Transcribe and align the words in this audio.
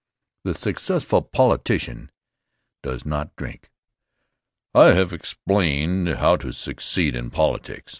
The 0.45 0.55
Successful 0.55 1.21
Politician 1.21 2.09
Does 2.81 3.05
Not 3.05 3.35
Drink 3.35 3.69
I 4.73 4.93
HAVE 4.93 5.13
explained 5.13 6.09
how 6.15 6.37
to 6.37 6.51
succeed 6.53 7.15
in 7.15 7.29
politics. 7.29 7.89